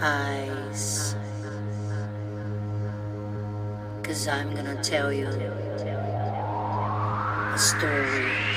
[0.00, 1.14] eyes.
[4.02, 8.47] Cause I'm gonna tell you a story.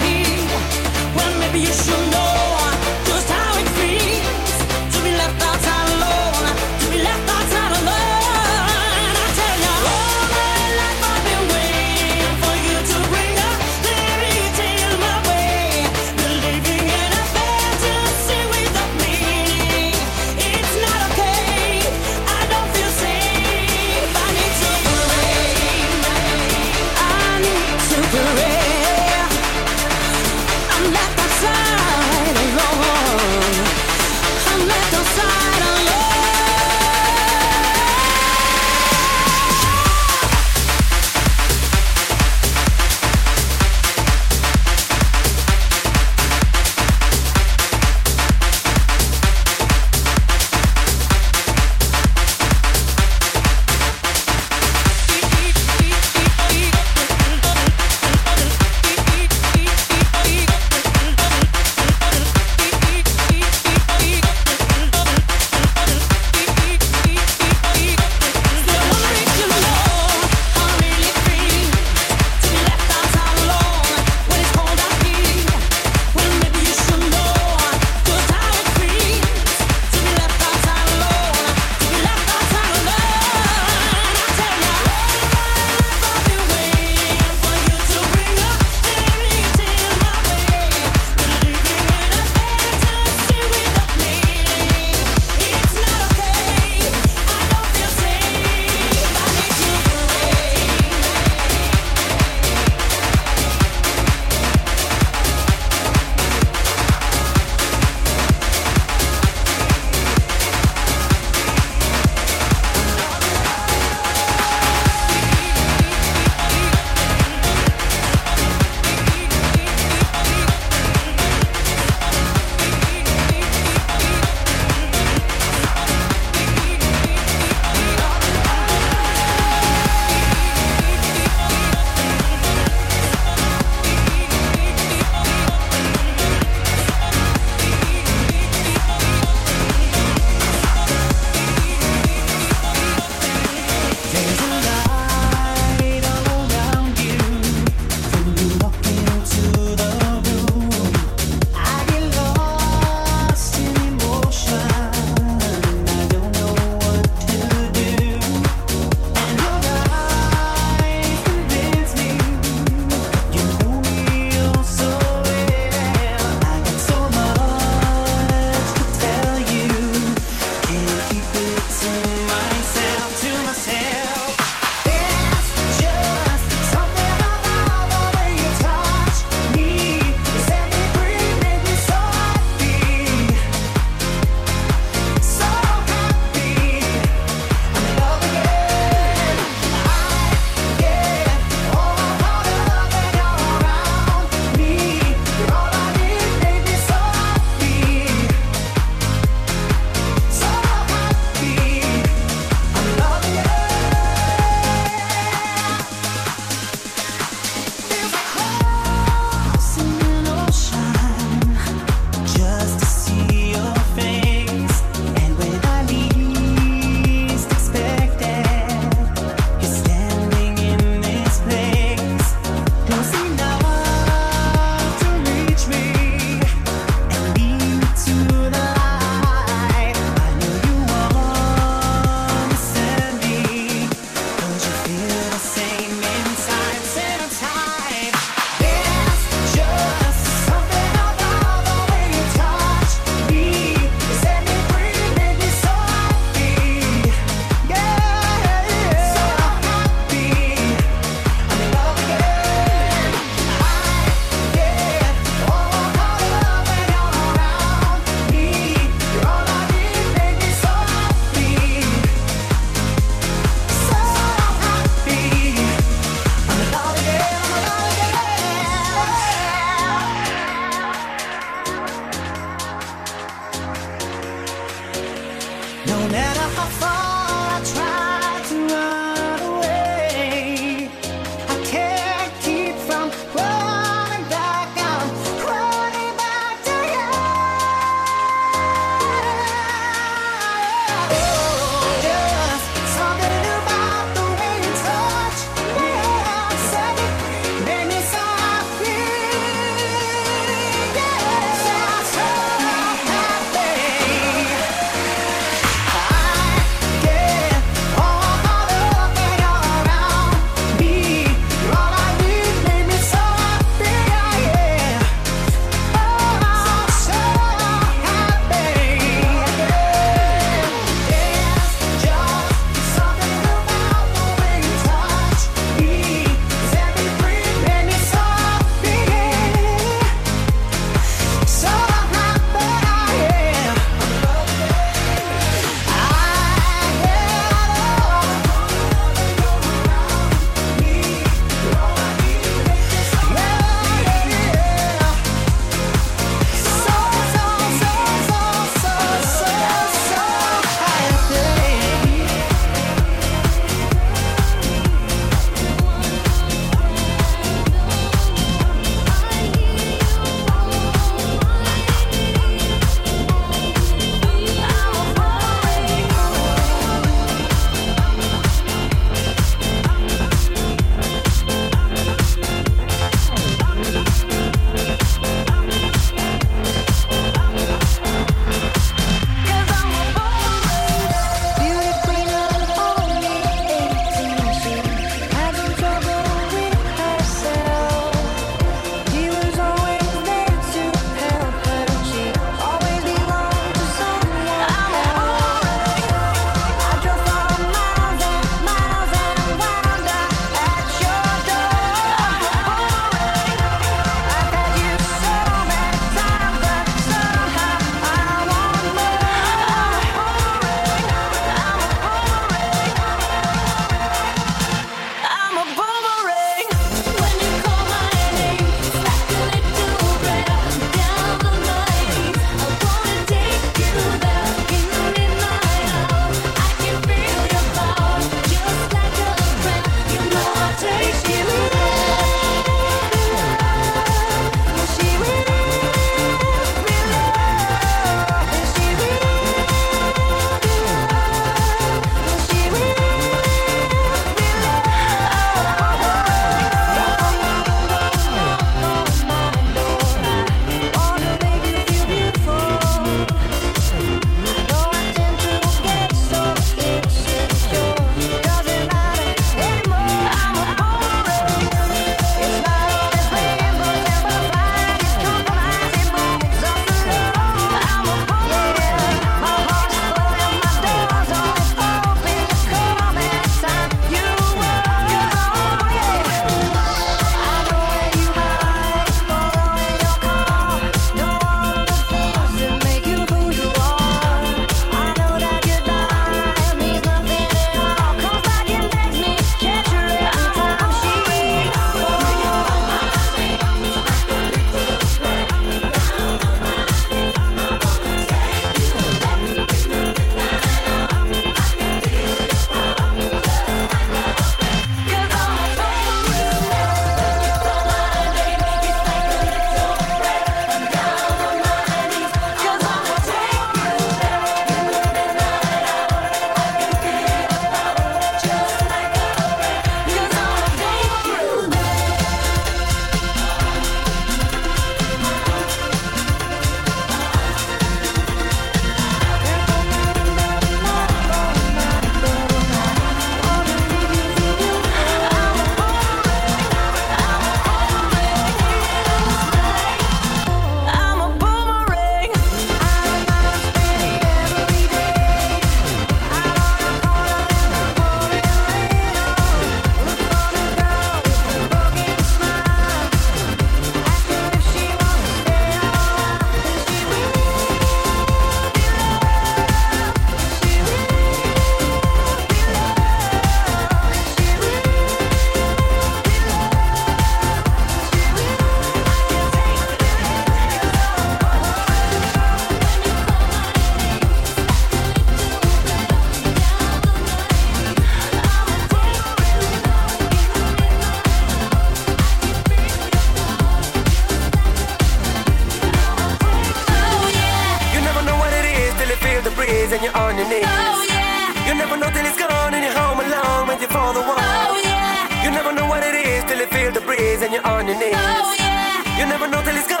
[589.91, 590.65] knees and you're on your knees.
[590.65, 591.67] Oh yeah.
[591.67, 594.37] You never know till it's gone and you're home alone when you fall the wall.
[594.37, 595.43] Oh yeah.
[595.43, 597.97] You never know what it is till you feel the breeze and you're on your
[597.97, 598.15] knees.
[598.15, 599.19] Oh yeah.
[599.19, 600.00] You never know till it's gone.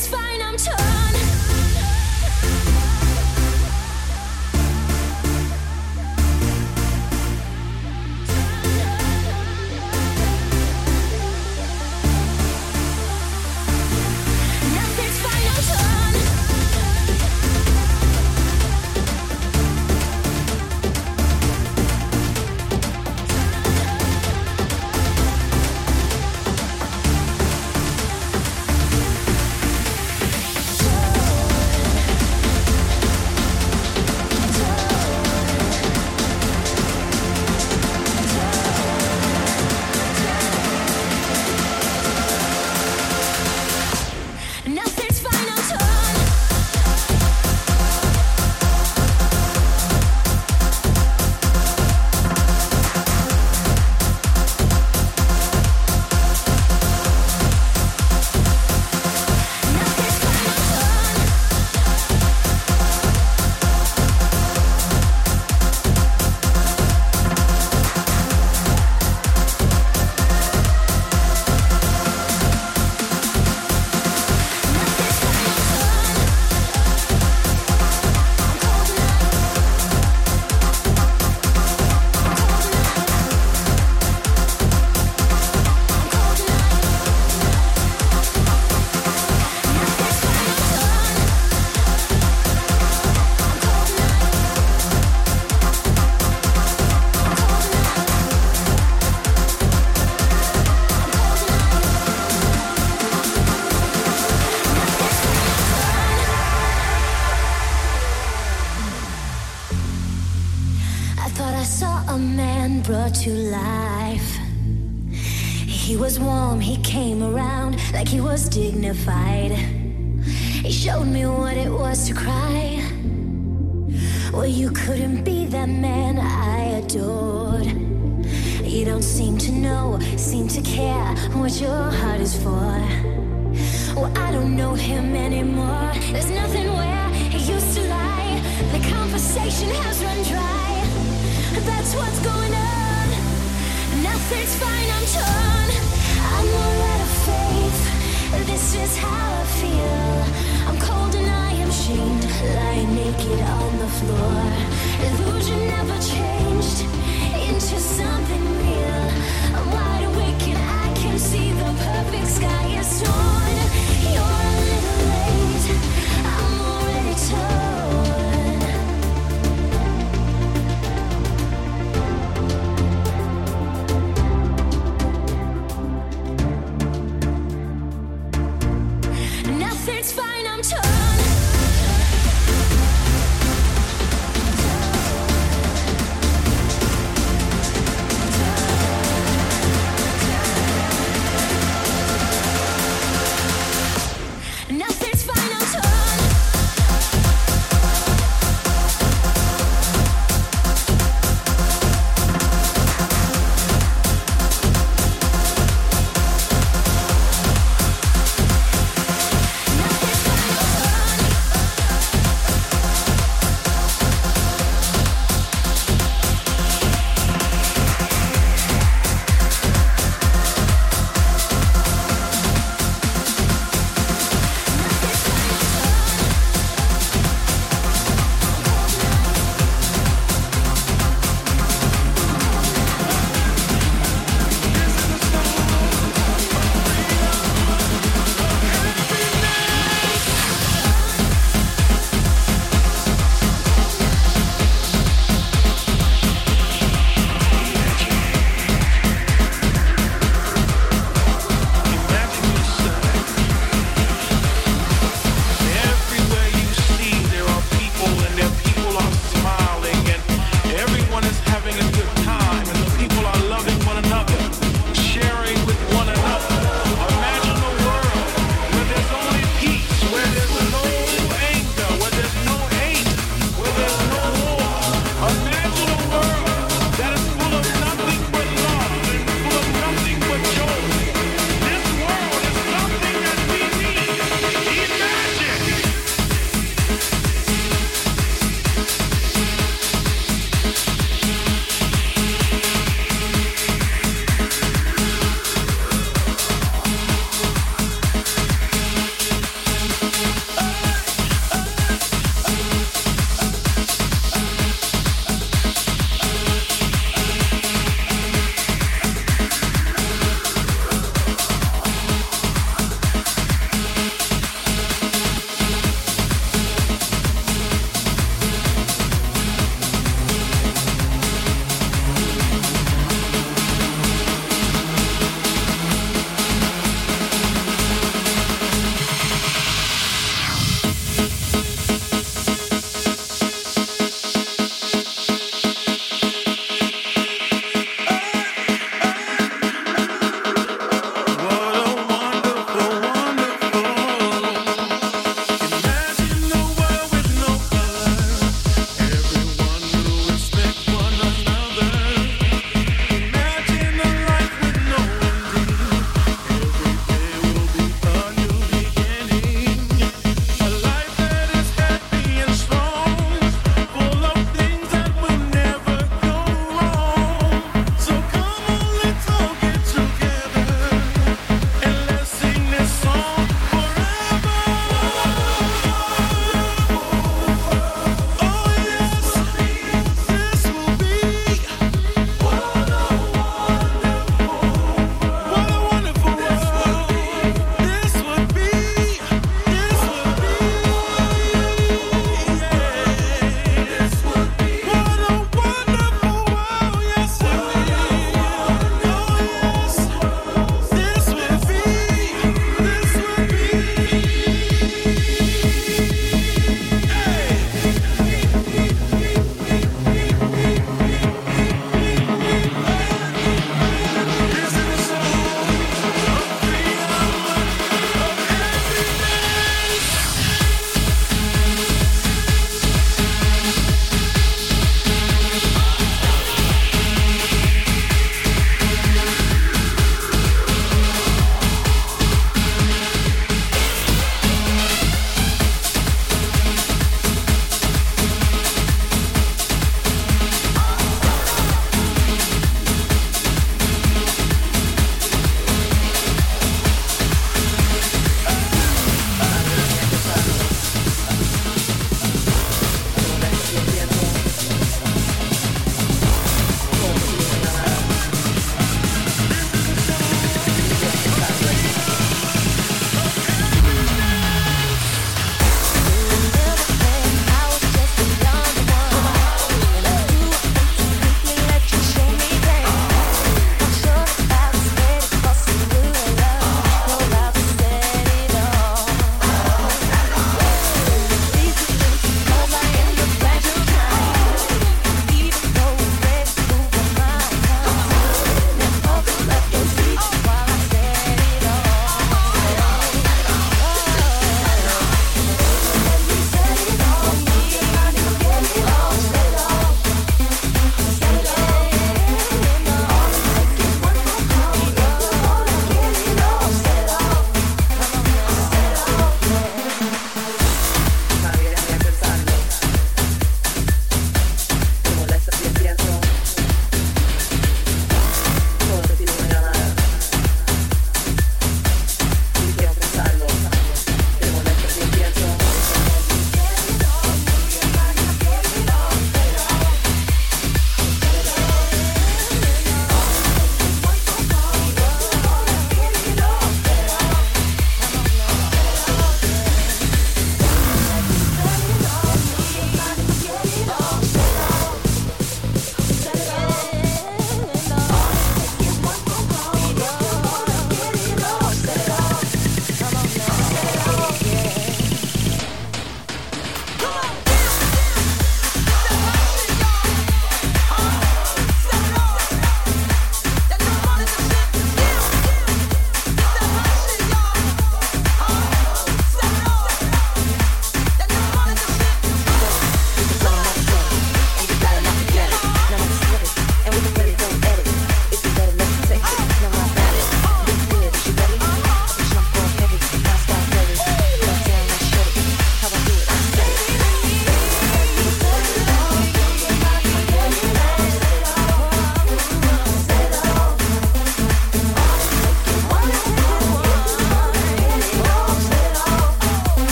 [0.00, 0.99] Nothing's fine, I'm torn.